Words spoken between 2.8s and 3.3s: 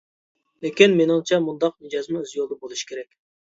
كېرەك.